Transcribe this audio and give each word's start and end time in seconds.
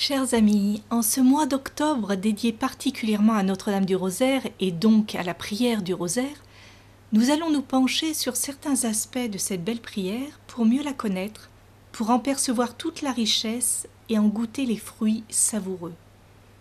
Chers 0.00 0.32
amis, 0.32 0.80
en 0.90 1.02
ce 1.02 1.20
mois 1.20 1.46
d'octobre 1.46 2.14
dédié 2.14 2.52
particulièrement 2.52 3.32
à 3.32 3.42
Notre-Dame 3.42 3.84
du 3.84 3.96
Rosaire 3.96 4.42
et 4.60 4.70
donc 4.70 5.16
à 5.16 5.24
la 5.24 5.34
prière 5.34 5.82
du 5.82 5.92
Rosaire, 5.92 6.44
nous 7.12 7.30
allons 7.30 7.50
nous 7.50 7.62
pencher 7.62 8.14
sur 8.14 8.36
certains 8.36 8.84
aspects 8.84 9.18
de 9.28 9.38
cette 9.38 9.64
belle 9.64 9.80
prière 9.80 10.38
pour 10.46 10.64
mieux 10.64 10.84
la 10.84 10.92
connaître, 10.92 11.50
pour 11.90 12.10
en 12.10 12.20
percevoir 12.20 12.76
toute 12.76 13.02
la 13.02 13.10
richesse 13.10 13.88
et 14.08 14.20
en 14.20 14.28
goûter 14.28 14.66
les 14.66 14.76
fruits 14.76 15.24
savoureux. 15.30 15.94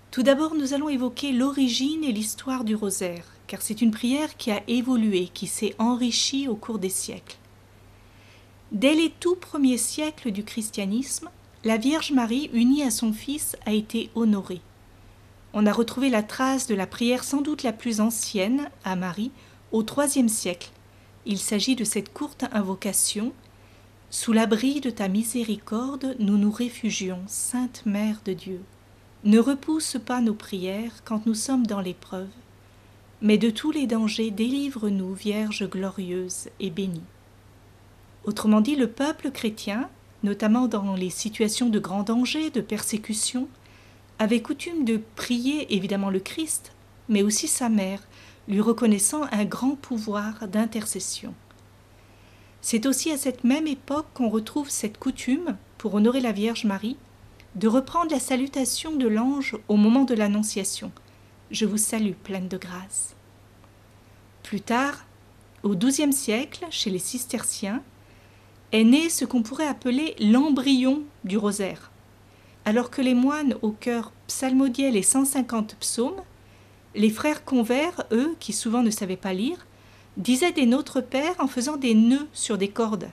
Tout 0.10 0.24
d'abord, 0.24 0.56
nous 0.56 0.74
allons 0.74 0.90
évoquer 0.90 1.32
l'origine 1.32 2.04
et 2.04 2.12
l'histoire 2.12 2.64
du 2.64 2.74
Rosaire, 2.74 3.26
car 3.46 3.62
c'est 3.62 3.84
une 3.84 3.92
prière 3.92 4.36
qui 4.38 4.50
a 4.50 4.64
évolué, 4.68 5.30
qui 5.32 5.46
s'est 5.46 5.76
enrichie 5.78 6.48
au 6.48 6.56
cours 6.56 6.80
des 6.80 6.90
siècles. 6.90 7.38
Dès 8.72 8.96
les 8.96 9.12
tout 9.12 9.36
premiers 9.36 9.78
siècles 9.78 10.32
du 10.32 10.44
christianisme, 10.44 11.30
la 11.68 11.76
Vierge 11.76 12.14
Marie, 12.14 12.50
unie 12.54 12.82
à 12.82 12.90
son 12.90 13.12
Fils, 13.12 13.58
a 13.66 13.74
été 13.74 14.10
honorée. 14.16 14.62
On 15.52 15.66
a 15.66 15.74
retrouvé 15.74 16.10
la 16.10 16.24
trace 16.24 16.66
de 16.66 16.76
la 16.76 16.88
prière 16.88 17.26
sans 17.26 17.42
doute 17.42 17.62
la 17.62 17.74
plus 17.74 18.00
ancienne 18.00 18.70
à 18.86 18.96
Marie 18.96 19.32
au 19.74 19.84
IIIe 19.84 20.30
siècle. 20.30 20.72
Il 21.26 21.38
s'agit 21.38 21.76
de 21.76 21.84
cette 21.84 22.14
courte 22.14 22.46
invocation 22.54 23.34
Sous 24.12 24.32
l'abri 24.32 24.80
de 24.80 24.90
ta 24.90 25.10
miséricorde, 25.10 26.16
nous 26.20 26.38
nous 26.38 26.52
réfugions, 26.52 27.20
Sainte 27.28 27.86
Mère 27.86 28.22
de 28.24 28.32
Dieu. 28.32 28.62
Ne 29.26 29.40
repousse 29.40 29.98
pas 30.06 30.22
nos 30.22 30.36
prières 30.36 31.04
quand 31.04 31.26
nous 31.26 31.36
sommes 31.36 31.68
dans 31.68 31.82
l'épreuve, 31.82 32.30
mais 33.22 33.38
de 33.38 33.50
tous 33.50 33.72
les 33.72 33.88
dangers 33.88 34.32
délivre-nous, 34.32 35.14
Vierge 35.16 35.70
glorieuse 35.70 36.48
et 36.62 36.70
bénie. 36.70 37.04
Autrement 38.24 38.62
dit, 38.62 38.78
le 38.78 38.88
peuple 38.88 39.32
chrétien 39.32 39.90
notamment 40.24 40.68
dans 40.68 40.96
les 40.96 41.10
situations 41.10 41.70
de 41.70 41.80
grand 41.80 42.04
danger, 42.04 42.50
de 42.50 42.62
persécution, 42.62 43.48
avait 44.20 44.42
coutume 44.42 44.86
de 44.86 45.00
prier 45.16 45.76
évidemment 45.76 46.10
le 46.10 46.20
Christ, 46.20 46.74
mais 47.10 47.22
aussi 47.22 47.48
sa 47.48 47.70
mère, 47.70 48.02
lui 48.48 48.62
reconnaissant 48.62 49.24
un 49.32 49.46
grand 49.46 49.76
pouvoir 49.76 50.48
d'intercession. 50.48 51.34
C'est 52.62 52.86
aussi 52.86 53.12
à 53.12 53.18
cette 53.18 53.44
même 53.44 53.68
époque 53.68 54.08
qu'on 54.14 54.30
retrouve 54.30 54.70
cette 54.70 54.98
coutume, 54.98 55.58
pour 55.78 55.94
honorer 55.94 56.22
la 56.22 56.32
Vierge 56.32 56.66
Marie, 56.66 56.98
de 57.56 57.68
reprendre 57.68 58.12
la 58.12 58.20
salutation 58.20 58.96
de 58.96 59.08
l'ange 59.08 59.56
au 59.68 59.76
moment 59.76 60.04
de 60.04 60.16
l'Annonciation. 60.16 60.92
Je 61.52 61.66
vous 61.66 61.78
salue 61.78 62.14
pleine 62.14 62.48
de 62.48 62.58
grâce. 62.58 63.16
Plus 64.44 64.62
tard, 64.62 65.06
au 65.64 65.76
XIIe 65.76 66.14
siècle, 66.14 66.66
chez 66.72 66.90
les 66.90 67.00
cisterciens, 67.00 67.82
est 68.72 68.84
né 68.84 69.10
ce 69.10 69.26
qu'on 69.26 69.44
pourrait 69.44 69.68
appeler 69.68 70.16
l'embryon 70.20 71.04
du 71.24 71.38
rosaire. 71.38 71.92
Alors 72.66 72.90
que 72.90 73.02
les 73.02 73.14
moines 73.14 73.56
au 73.62 73.72
cœur 73.72 74.12
psalmodiait 74.28 74.92
les 74.92 75.04
150 75.04 75.76
psaumes, 75.76 76.22
les 76.96 77.10
frères 77.10 77.46
convers, 77.46 78.06
eux, 78.12 78.36
qui 78.40 78.54
souvent 78.54 78.84
ne 78.84 78.90
savaient 78.90 79.16
pas 79.16 79.34
lire, 79.34 79.66
disaient 80.18 80.52
des 80.52 80.66
Notre 80.66 81.00
Père 81.00 81.36
en 81.40 81.48
faisant 81.48 81.78
des 81.78 81.94
nœuds 81.94 82.28
sur 82.34 82.58
des 82.58 82.70
cordes. 82.70 83.10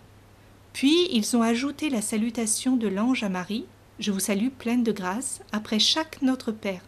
Puis 0.72 1.08
ils 1.12 1.36
ont 1.36 1.42
ajouté 1.42 1.90
la 1.90 2.02
salutation 2.02 2.76
de 2.76 2.88
l'ange 2.88 3.22
à 3.22 3.28
Marie, 3.28 3.66
Je 4.00 4.10
vous 4.10 4.20
salue 4.20 4.48
pleine 4.48 4.82
de 4.82 4.90
grâce, 4.90 5.40
après 5.52 5.78
chaque 5.78 6.20
Notre 6.20 6.50
Père. 6.50 6.82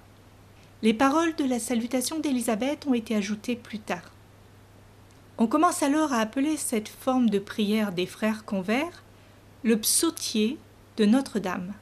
Les 0.82 0.92
paroles 0.92 1.36
de 1.36 1.44
la 1.44 1.60
salutation 1.60 2.18
d'Élisabeth 2.18 2.86
ont 2.86 2.94
été 2.94 3.14
ajoutées 3.14 3.54
plus 3.54 3.78
tard. 3.78 4.15
On 5.38 5.46
commence 5.46 5.82
alors 5.82 6.14
à 6.14 6.20
appeler 6.20 6.56
cette 6.56 6.88
forme 6.88 7.28
de 7.28 7.38
prière 7.38 7.92
des 7.92 8.06
frères 8.06 8.46
convers 8.46 9.02
le 9.64 9.78
psautier 9.78 10.56
de 10.96 11.04
Notre-Dame. 11.04 11.74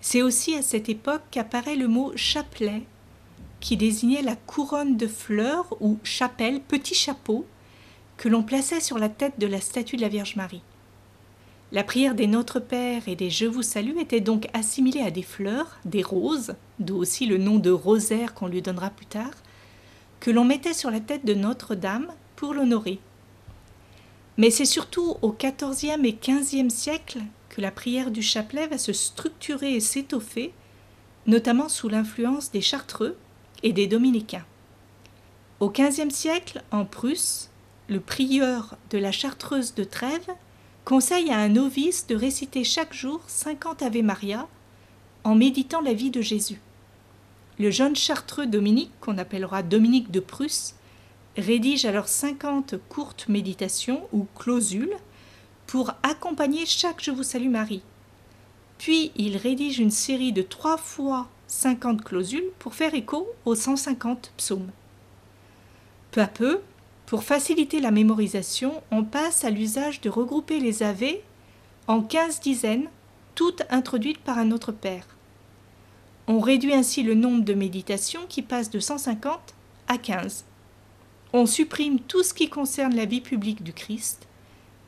C'est 0.00 0.22
aussi 0.22 0.56
à 0.56 0.62
cette 0.62 0.88
époque 0.88 1.22
qu'apparaît 1.30 1.76
le 1.76 1.86
mot 1.86 2.12
chapelet, 2.16 2.82
qui 3.60 3.76
désignait 3.76 4.22
la 4.22 4.34
couronne 4.34 4.96
de 4.96 5.06
fleurs 5.06 5.76
ou 5.80 5.98
chapelle, 6.02 6.60
petit 6.60 6.94
chapeau, 6.94 7.46
que 8.16 8.28
l'on 8.28 8.42
plaçait 8.42 8.80
sur 8.80 8.98
la 8.98 9.08
tête 9.08 9.38
de 9.38 9.46
la 9.46 9.60
statue 9.60 9.96
de 9.96 10.02
la 10.02 10.08
Vierge 10.08 10.34
Marie. 10.34 10.62
La 11.70 11.84
prière 11.84 12.16
des 12.16 12.26
Notre 12.26 12.58
Père 12.58 13.02
et 13.06 13.14
des 13.14 13.30
Je 13.30 13.46
vous 13.46 13.62
salue 13.62 13.98
était 13.98 14.20
donc 14.20 14.48
assimilée 14.54 15.02
à 15.02 15.12
des 15.12 15.22
fleurs, 15.22 15.78
des 15.84 16.02
roses, 16.02 16.56
d'où 16.80 16.96
aussi 16.96 17.26
le 17.26 17.38
nom 17.38 17.58
de 17.58 17.70
rosaire 17.70 18.34
qu'on 18.34 18.48
lui 18.48 18.60
donnera 18.60 18.90
plus 18.90 19.06
tard, 19.06 19.30
que 20.18 20.32
l'on 20.32 20.44
mettait 20.44 20.74
sur 20.74 20.90
la 20.90 20.98
tête 20.98 21.24
de 21.24 21.34
Notre-Dame 21.34 22.08
pour 22.40 22.54
l'honorer. 22.54 22.98
Mais 24.38 24.48
c'est 24.48 24.64
surtout 24.64 25.18
au 25.20 25.36
XIVe 25.38 26.06
et 26.06 26.14
XVe 26.14 26.70
siècle 26.70 27.18
que 27.50 27.60
la 27.60 27.70
prière 27.70 28.10
du 28.10 28.22
chapelet 28.22 28.66
va 28.66 28.78
se 28.78 28.94
structurer 28.94 29.74
et 29.74 29.80
s'étoffer, 29.80 30.54
notamment 31.26 31.68
sous 31.68 31.90
l'influence 31.90 32.50
des 32.50 32.62
chartreux 32.62 33.18
et 33.62 33.74
des 33.74 33.86
dominicains. 33.86 34.46
Au 35.60 35.68
XVe 35.68 36.08
siècle, 36.08 36.62
en 36.70 36.86
Prusse, 36.86 37.50
le 37.90 38.00
prieur 38.00 38.78
de 38.88 38.96
la 38.96 39.12
chartreuse 39.12 39.74
de 39.74 39.84
Trèves 39.84 40.34
conseille 40.86 41.30
à 41.30 41.40
un 41.40 41.50
novice 41.50 42.06
de 42.06 42.14
réciter 42.14 42.64
chaque 42.64 42.94
jour 42.94 43.20
cinquante 43.26 43.82
Ave 43.82 44.00
Maria 44.00 44.48
en 45.24 45.34
méditant 45.34 45.82
la 45.82 45.92
vie 45.92 46.10
de 46.10 46.22
Jésus. 46.22 46.62
Le 47.58 47.70
jeune 47.70 47.96
chartreux 47.96 48.46
Dominique, 48.46 48.92
qu'on 49.02 49.18
appellera 49.18 49.62
Dominique 49.62 50.10
de 50.10 50.20
Prusse, 50.20 50.76
rédige 51.40 51.84
alors 51.84 52.08
50 52.08 52.74
courtes 52.88 53.28
méditations 53.28 54.06
ou 54.12 54.26
clausules 54.36 54.96
pour 55.66 55.92
accompagner 56.02 56.66
chaque 56.66 57.02
Je 57.02 57.10
vous 57.10 57.22
salue 57.22 57.50
Marie. 57.50 57.82
Puis 58.78 59.12
il 59.16 59.36
rédige 59.36 59.78
une 59.78 59.90
série 59.90 60.32
de 60.32 60.42
trois 60.42 60.76
fois 60.76 61.28
50 61.46 62.02
clausules 62.02 62.50
pour 62.58 62.74
faire 62.74 62.94
écho 62.94 63.28
aux 63.44 63.54
150 63.54 64.32
psaumes. 64.36 64.70
Peu 66.10 66.22
à 66.22 66.26
peu, 66.26 66.60
pour 67.06 67.24
faciliter 67.24 67.80
la 67.80 67.90
mémorisation, 67.90 68.82
on 68.90 69.04
passe 69.04 69.44
à 69.44 69.50
l'usage 69.50 70.00
de 70.00 70.08
regrouper 70.08 70.60
les 70.60 70.82
ave 70.82 71.18
en 71.88 72.02
15 72.02 72.40
dizaines, 72.40 72.88
toutes 73.34 73.62
introduites 73.70 74.20
par 74.20 74.38
un 74.38 74.52
autre 74.52 74.72
père. 74.72 75.06
On 76.26 76.38
réduit 76.38 76.72
ainsi 76.72 77.02
le 77.02 77.14
nombre 77.14 77.44
de 77.44 77.54
méditations 77.54 78.26
qui 78.28 78.42
passe 78.42 78.70
de 78.70 78.78
150 78.78 79.54
à 79.88 79.98
15. 79.98 80.44
On 81.32 81.46
supprime 81.46 82.00
tout 82.00 82.22
ce 82.22 82.34
qui 82.34 82.48
concerne 82.48 82.96
la 82.96 83.04
vie 83.04 83.20
publique 83.20 83.62
du 83.62 83.72
Christ 83.72 84.26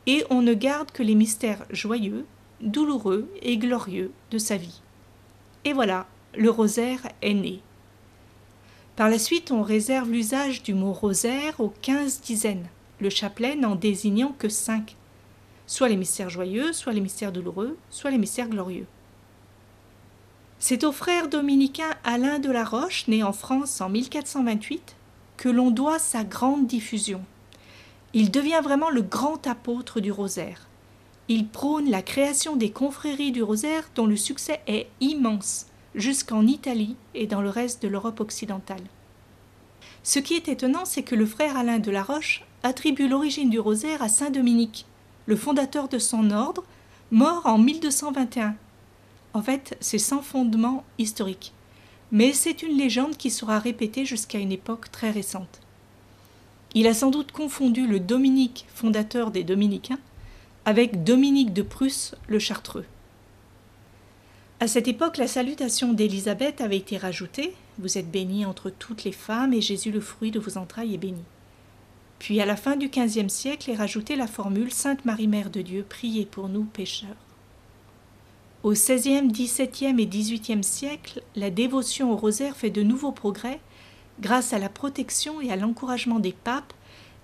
et 0.06 0.24
on 0.30 0.42
ne 0.42 0.54
garde 0.54 0.90
que 0.90 1.02
les 1.02 1.14
mystères 1.14 1.64
joyeux, 1.70 2.26
douloureux 2.60 3.28
et 3.42 3.56
glorieux 3.56 4.10
de 4.30 4.38
sa 4.38 4.56
vie. 4.56 4.82
Et 5.64 5.72
voilà, 5.72 6.06
le 6.34 6.50
rosaire 6.50 7.00
est 7.22 7.34
né. 7.34 7.60
Par 8.96 9.08
la 9.08 9.18
suite, 9.18 9.52
on 9.52 9.62
réserve 9.62 10.10
l'usage 10.10 10.62
du 10.62 10.74
mot 10.74 10.92
rosaire 10.92 11.60
aux 11.60 11.72
quinze 11.80 12.20
dizaines, 12.20 12.66
le 13.00 13.10
chapelet 13.10 13.54
n'en 13.54 13.76
désignant 13.76 14.34
que 14.36 14.48
cinq, 14.48 14.96
soit 15.66 15.88
les 15.88 15.96
mystères 15.96 16.30
joyeux, 16.30 16.72
soit 16.72 16.92
les 16.92 17.00
mystères 17.00 17.32
douloureux, 17.32 17.76
soit 17.90 18.10
les 18.10 18.18
mystères 18.18 18.48
glorieux. 18.48 18.86
C'est 20.58 20.84
au 20.84 20.92
frère 20.92 21.28
dominicain 21.28 21.90
Alain 22.04 22.38
de 22.38 22.50
la 22.50 22.64
Roche, 22.64 23.08
né 23.08 23.22
en 23.22 23.32
France 23.32 23.80
en 23.80 23.88
1428, 23.88 24.96
que 25.42 25.48
l'on 25.48 25.72
doit 25.72 25.98
sa 25.98 26.22
grande 26.22 26.68
diffusion. 26.68 27.20
Il 28.14 28.30
devient 28.30 28.60
vraiment 28.62 28.90
le 28.90 29.02
grand 29.02 29.44
apôtre 29.48 29.98
du 29.98 30.12
rosaire. 30.12 30.68
Il 31.26 31.48
prône 31.48 31.90
la 31.90 32.00
création 32.00 32.54
des 32.54 32.70
confréries 32.70 33.32
du 33.32 33.42
rosaire 33.42 33.90
dont 33.96 34.06
le 34.06 34.14
succès 34.14 34.60
est 34.68 34.86
immense, 35.00 35.66
jusqu'en 35.96 36.46
Italie 36.46 36.94
et 37.14 37.26
dans 37.26 37.42
le 37.42 37.48
reste 37.48 37.82
de 37.82 37.88
l'Europe 37.88 38.20
occidentale. 38.20 38.84
Ce 40.04 40.20
qui 40.20 40.34
est 40.34 40.46
étonnant, 40.46 40.84
c'est 40.84 41.02
que 41.02 41.16
le 41.16 41.26
frère 41.26 41.56
Alain 41.56 41.80
de 41.80 41.90
la 41.90 42.04
Roche 42.04 42.44
attribue 42.62 43.08
l'origine 43.08 43.50
du 43.50 43.58
rosaire 43.58 44.00
à 44.00 44.08
Saint 44.08 44.30
Dominique, 44.30 44.86
le 45.26 45.34
fondateur 45.34 45.88
de 45.88 45.98
son 45.98 46.30
ordre, 46.30 46.62
mort 47.10 47.46
en 47.46 47.58
1221. 47.58 48.54
En 49.34 49.42
fait, 49.42 49.76
c'est 49.80 49.98
sans 49.98 50.22
fondement 50.22 50.84
historique 50.98 51.52
mais 52.12 52.34
c'est 52.34 52.62
une 52.62 52.76
légende 52.76 53.16
qui 53.16 53.30
sera 53.30 53.58
répétée 53.58 54.04
jusqu'à 54.04 54.38
une 54.38 54.52
époque 54.52 54.92
très 54.92 55.10
récente. 55.10 55.60
Il 56.74 56.86
a 56.86 56.94
sans 56.94 57.10
doute 57.10 57.32
confondu 57.32 57.86
le 57.86 58.00
Dominique, 58.00 58.66
fondateur 58.74 59.30
des 59.30 59.44
Dominicains, 59.44 59.98
avec 60.66 61.04
Dominique 61.04 61.54
de 61.54 61.62
Prusse, 61.62 62.14
le 62.28 62.38
Chartreux. 62.38 62.84
À 64.60 64.68
cette 64.68 64.88
époque, 64.88 65.16
la 65.16 65.26
salutation 65.26 65.92
d'Élisabeth 65.92 66.60
avait 66.60 66.76
été 66.76 66.96
rajoutée 66.96 67.54
Vous 67.78 67.98
êtes 67.98 68.10
bénie 68.10 68.44
entre 68.46 68.70
toutes 68.70 69.04
les 69.04 69.12
femmes, 69.12 69.54
et 69.54 69.60
Jésus, 69.60 69.90
le 69.90 70.00
fruit 70.00 70.30
de 70.30 70.38
vos 70.38 70.56
entrailles, 70.58 70.94
est 70.94 70.98
béni. 70.98 71.24
Puis, 72.18 72.40
à 72.40 72.46
la 72.46 72.56
fin 72.56 72.76
du 72.76 72.88
XVe 72.88 73.28
siècle, 73.28 73.70
est 73.70 73.76
rajoutée 73.76 74.16
la 74.16 74.28
formule 74.28 74.70
Sainte 74.70 75.04
Marie, 75.04 75.28
Mère 75.28 75.50
de 75.50 75.62
Dieu, 75.62 75.84
priez 75.88 76.26
pour 76.26 76.48
nous 76.48 76.64
pécheurs. 76.64 77.31
Au 78.62 78.74
XVIe, 78.74 79.26
XVIIe 79.26 80.00
et 80.00 80.06
XVIIIe 80.06 80.62
siècle, 80.62 81.20
la 81.34 81.50
dévotion 81.50 82.12
au 82.12 82.16
rosaire 82.16 82.56
fait 82.56 82.70
de 82.70 82.84
nouveaux 82.84 83.10
progrès 83.10 83.58
grâce 84.20 84.52
à 84.52 84.60
la 84.60 84.68
protection 84.68 85.40
et 85.40 85.50
à 85.50 85.56
l'encouragement 85.56 86.20
des 86.20 86.32
papes 86.32 86.72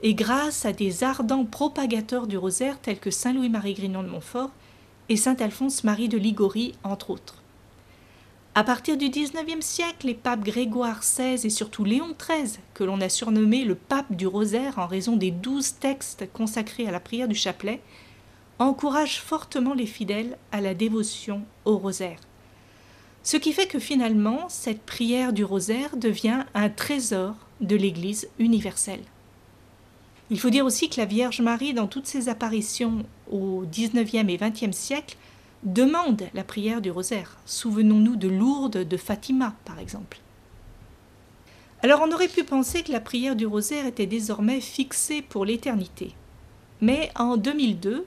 et 0.03 0.15
grâce 0.15 0.65
à 0.65 0.73
des 0.73 1.05
ardents 1.05 1.45
propagateurs 1.45 2.27
du 2.27 2.37
rosaire 2.37 2.81
tels 2.81 2.99
que 2.99 3.13
Saint 3.13 3.33
Louis-Marie 3.33 3.75
Grignon 3.75 4.03
de 4.03 4.09
Montfort 4.09 4.51
et 5.09 5.17
Saint 5.17 5.37
Alphonse 5.37 5.85
Marie 5.85 6.09
de 6.09 6.19
Ligorie, 6.19 6.75
entre 6.83 7.11
autres. 7.11 7.41
À 8.57 8.65
partir 8.65 8.97
du 8.97 9.09
XIXe 9.09 9.65
siècle, 9.65 10.09
les 10.09 10.15
papes 10.15 10.43
Grégoire 10.43 10.99
XVI 10.99 11.47
et 11.47 11.51
surtout 11.51 11.85
Léon 11.85 12.17
XIII, 12.19 12.59
que 12.75 12.83
l'on 12.83 13.01
a 13.01 13.09
surnommé 13.09 13.65
le 13.65 13.77
pape 13.77 14.13
du 14.13 14.27
rosaire 14.27 14.81
en 14.81 14.89
raison 14.89 15.15
des 15.15 15.31
douze 15.31 15.77
textes 15.79 16.29
consacrés 16.33 16.89
à 16.89 16.91
la 16.91 16.99
prière 16.99 17.29
du 17.29 17.37
chapelet, 17.37 17.81
encouragent 18.59 19.21
fortement 19.21 19.75
les 19.75 19.87
fidèles 19.87 20.37
à 20.53 20.61
la 20.61 20.75
dévotion 20.75 21.43
au 21.65 21.79
rosaire. 21.79 22.19
Ce 23.23 23.37
qui 23.37 23.53
fait 23.53 23.67
que 23.67 23.79
finalement, 23.79 24.49
cette 24.49 24.83
prière 24.83 25.33
du 25.33 25.45
rosaire 25.45 25.97
devient 25.97 26.45
un 26.55 26.71
trésor 26.71 27.35
de 27.61 27.77
l'Église 27.77 28.29
universelle. 28.39 29.03
Il 30.31 30.39
faut 30.39 30.51
dire 30.51 30.65
aussi 30.65 30.89
que 30.89 31.01
la 31.01 31.07
Vierge 31.07 31.41
Marie, 31.41 31.75
dans 31.75 31.87
toutes 31.87 32.07
ses 32.07 32.29
apparitions 32.29 33.05
au 33.31 33.65
XIXe 33.71 34.15
et 34.15 34.39
XXe 34.39 34.77
siècle, 34.77 35.17
demande 35.63 36.29
la 36.35 36.45
prière 36.45 36.81
du 36.81 36.91
rosaire. 36.91 37.39
Souvenons-nous 37.47 38.17
de 38.17 38.29
Lourdes, 38.29 38.87
de 38.87 38.97
Fatima, 38.97 39.55
par 39.65 39.79
exemple. 39.79 40.19
Alors 41.83 42.03
on 42.03 42.13
aurait 42.13 42.29
pu 42.29 42.45
penser 42.45 42.83
que 42.83 42.93
la 42.93 43.01
prière 43.01 43.37
du 43.37 43.47
rosaire 43.47 43.87
était 43.87 44.07
désormais 44.07 44.61
fixée 44.61 45.23
pour 45.23 45.45
l'éternité. 45.45 46.15
Mais 46.81 47.11
en 47.17 47.37
2002, 47.37 48.07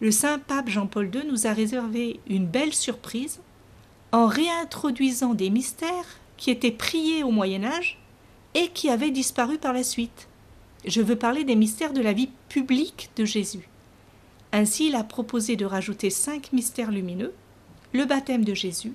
le 0.00 0.10
saint 0.10 0.38
pape 0.38 0.68
Jean-Paul 0.68 1.10
II 1.12 1.26
nous 1.26 1.46
a 1.46 1.52
réservé 1.52 2.20
une 2.28 2.46
belle 2.46 2.74
surprise 2.74 3.40
en 4.12 4.26
réintroduisant 4.26 5.34
des 5.34 5.50
mystères 5.50 6.18
qui 6.36 6.50
étaient 6.50 6.70
priés 6.70 7.24
au 7.24 7.30
Moyen 7.30 7.64
Âge 7.64 7.98
et 8.54 8.68
qui 8.68 8.90
avaient 8.90 9.10
disparu 9.10 9.58
par 9.58 9.72
la 9.72 9.82
suite. 9.82 10.28
Je 10.84 11.02
veux 11.02 11.16
parler 11.16 11.44
des 11.44 11.56
mystères 11.56 11.92
de 11.92 12.00
la 12.00 12.12
vie 12.12 12.30
publique 12.48 13.10
de 13.16 13.24
Jésus. 13.24 13.68
Ainsi, 14.52 14.88
il 14.88 14.94
a 14.94 15.04
proposé 15.04 15.56
de 15.56 15.66
rajouter 15.66 16.10
cinq 16.10 16.52
mystères 16.52 16.92
lumineux 16.92 17.34
le 17.92 18.04
baptême 18.04 18.44
de 18.44 18.54
Jésus, 18.54 18.92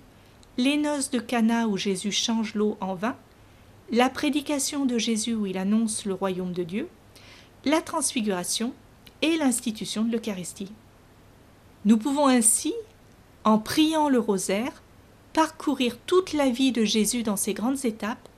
les 0.58 0.78
noces 0.78 1.12
de 1.12 1.20
Cana 1.20 1.68
où 1.68 1.78
Jésus 1.78 2.12
change 2.12 2.56
l'eau 2.56 2.78
en 2.80 2.96
vin, 2.96 3.16
la 3.92 4.10
prédication 4.10 4.86
de 4.86 4.98
Jésus 4.98 5.34
où 5.34 5.46
il 5.46 5.58
annonce 5.58 6.06
le 6.06 6.14
royaume 6.14 6.54
de 6.54 6.64
Dieu, 6.64 6.88
la 7.66 7.82
transfiguration 7.82 8.74
et 9.22 9.38
l'institution 9.38 10.04
de 10.04 10.12
l'Eucharistie. 10.12 10.72
Nous 11.86 11.98
pouvons 11.98 12.28
ainsi, 12.28 12.74
en 13.44 13.60
priant 13.60 14.10
le 14.10 14.20
rosaire, 14.20 14.82
parcourir 15.34 15.98
toute 16.06 16.34
la 16.34 16.50
vie 16.50 16.72
de 16.72 16.86
Jésus 16.86 17.24
dans 17.24 17.36
ses 17.36 17.54
grandes 17.54 17.84
étapes 17.84 18.30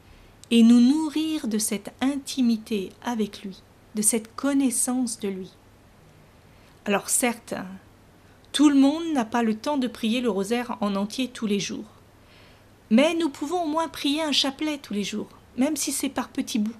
et 0.52 0.64
nous 0.64 0.80
nourrir 0.80 1.48
de 1.48 1.58
cette 1.58 1.92
intimité 2.02 2.92
avec 3.04 3.44
lui, 3.44 3.62
de 3.96 4.02
cette 4.02 4.36
connaissance 4.36 5.20
de 5.20 5.28
lui. 5.28 5.52
Alors 6.86 7.10
certes, 7.10 7.56
tout 8.52 8.70
le 8.70 8.76
monde 8.76 9.12
n'a 9.14 9.26
pas 9.26 9.44
le 9.44 9.56
temps 9.56 9.78
de 9.78 9.88
prier 9.88 10.22
le 10.22 10.30
rosaire 10.30 10.78
en 10.82 10.96
entier 10.96 11.28
tous 11.28 11.48
les 11.48 11.60
jours. 11.60 11.86
Mais 12.90 13.16
nous 13.16 13.30
pouvons 13.30 13.64
au 13.64 13.68
moins 13.68 13.88
prier 13.88 14.22
un 14.22 14.32
chapelet 14.32 14.78
tous 14.78 14.94
les 14.94 15.04
jours, 15.04 15.30
même 15.58 15.76
si 15.76 15.92
c'est 15.92 16.10
par 16.10 16.30
petits 16.30 16.60
bouts. 16.60 16.72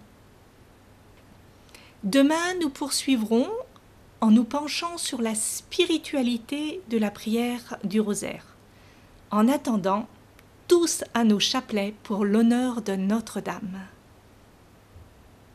Demain, 2.04 2.54
nous 2.62 2.70
poursuivrons 2.70 3.50
en 4.26 4.32
nous 4.32 4.44
penchant 4.44 4.98
sur 4.98 5.22
la 5.22 5.36
spiritualité 5.36 6.82
de 6.90 6.98
la 6.98 7.12
prière 7.12 7.78
du 7.84 8.00
rosaire. 8.02 8.56
En 9.30 9.48
attendant, 9.48 10.08
tous 10.68 11.04
à 11.14 11.24
nos 11.24 11.40
chapelets 11.40 11.94
pour 12.02 12.26
l'honneur 12.26 12.82
de 12.82 12.96
Notre-Dame. 12.96 13.82